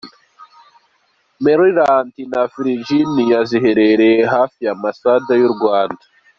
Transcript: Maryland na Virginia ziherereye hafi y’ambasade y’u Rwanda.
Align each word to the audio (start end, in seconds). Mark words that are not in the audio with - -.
Maryland 1.43 2.13
na 2.31 2.41
Virginia 2.55 3.39
ziherereye 3.49 4.21
hafi 4.33 4.57
y’ambasade 4.65 5.31
y’u 5.41 5.51
Rwanda. 5.55 6.03